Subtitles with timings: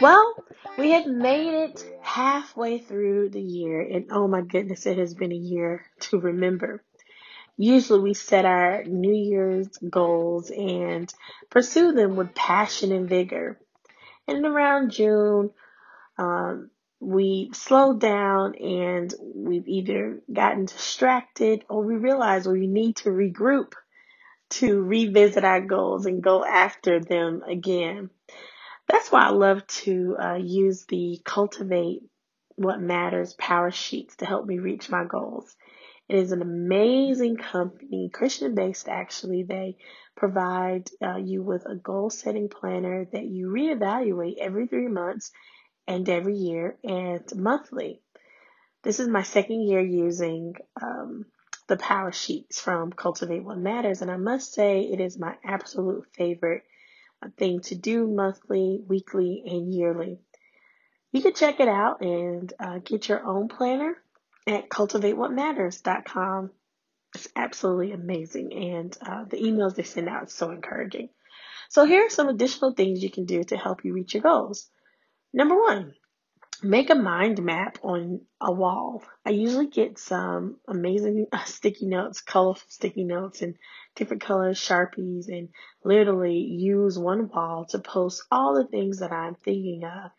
[0.00, 0.34] Well,
[0.78, 5.32] we have made it halfway through the year, and oh my goodness, it has been
[5.32, 6.82] a year to remember.
[7.56, 11.12] Usually, we set our New Year's goals and
[11.50, 13.60] pursue them with passion and vigor.
[14.26, 15.50] And around June,
[16.16, 23.10] um, we slowed down and we've either gotten distracted or we realize we need to
[23.10, 23.72] regroup
[24.50, 28.10] to revisit our goals and go after them again.
[28.90, 32.02] That's why I love to uh, use the Cultivate
[32.56, 35.54] What Matters Power Sheets to help me reach my goals.
[36.08, 39.44] It is an amazing company, Christian based actually.
[39.44, 39.76] They
[40.16, 45.30] provide uh, you with a goal setting planner that you reevaluate every three months
[45.86, 48.00] and every year and monthly.
[48.82, 51.26] This is my second year using um,
[51.68, 56.06] the power sheets from Cultivate What Matters, and I must say it is my absolute
[56.16, 56.64] favorite
[57.36, 60.18] thing to do monthly, weekly, and yearly.
[61.12, 63.96] You can check it out and uh, get your own planner
[64.46, 66.50] at cultivatewhatmatters.com.
[67.14, 71.08] It's absolutely amazing, and uh, the emails they send out is so encouraging.
[71.68, 74.68] So, here are some additional things you can do to help you reach your goals.
[75.32, 75.94] Number one,
[76.62, 79.02] make a mind map on a wall.
[79.24, 83.56] I usually get some amazing sticky notes, colorful sticky notes, and
[83.94, 85.48] different colors, sharpies, and
[85.84, 90.10] literally use one wall to post all the things that I'm thinking of.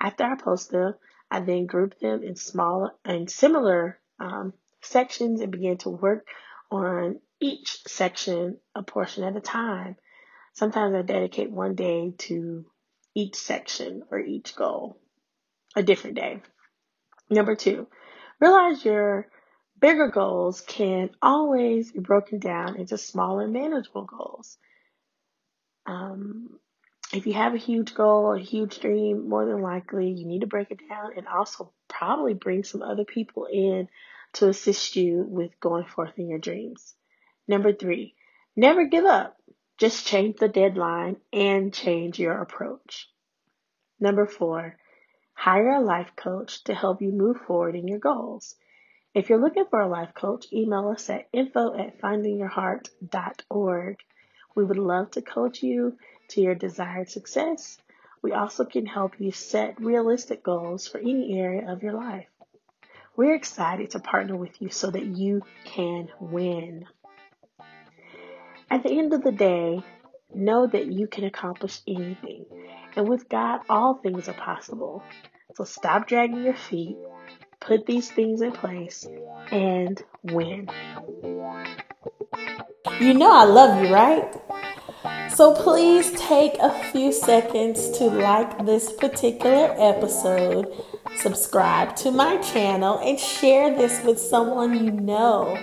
[0.00, 0.94] After I post them,
[1.30, 6.26] I then group them in small and similar um, sections and begin to work
[6.70, 9.96] on each section a portion at a time.
[10.52, 12.64] Sometimes I dedicate one day to
[13.14, 15.00] each section or each goal
[15.76, 16.42] a different day.
[17.28, 17.86] Number two,
[18.40, 19.28] realize your
[19.80, 24.58] bigger goals can always be broken down into smaller, manageable goals.
[25.86, 26.58] Um,
[27.12, 30.46] if you have a huge goal, a huge dream, more than likely you need to
[30.46, 33.88] break it down and also probably bring some other people in
[34.34, 36.94] to assist you with going forth in your dreams.
[37.48, 38.14] Number three,
[38.54, 39.36] never give up.
[39.78, 43.08] Just change the deadline and change your approach.
[43.98, 44.76] Number four,
[45.40, 48.56] Hire a life coach to help you move forward in your goals.
[49.14, 53.96] If you're looking for a life coach, email us at info at findingyourheart.org.
[54.54, 55.96] We would love to coach you
[56.28, 57.78] to your desired success.
[58.20, 62.26] We also can help you set realistic goals for any area of your life.
[63.16, 66.84] We're excited to partner with you so that you can win.
[68.70, 69.82] At the end of the day,
[70.34, 72.44] know that you can accomplish anything.
[72.96, 75.02] And with God, all things are possible.
[75.54, 76.96] So stop dragging your feet,
[77.60, 79.06] put these things in place,
[79.50, 80.68] and win.
[83.00, 84.34] You know I love you, right?
[85.34, 90.66] So please take a few seconds to like this particular episode,
[91.16, 95.56] subscribe to my channel, and share this with someone you know.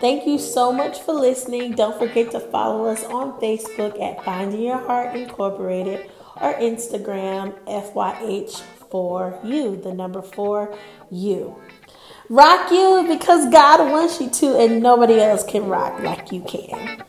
[0.00, 1.72] Thank you so much for listening.
[1.72, 6.10] Don't forget to follow us on Facebook at Finding Your Heart Incorporated
[6.40, 8.60] or Instagram FYH
[8.90, 10.76] for you, the number four
[11.10, 11.56] you.
[12.28, 17.04] Rock you because God wants you to, and nobody else can rock like you can.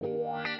[0.00, 0.59] Bye.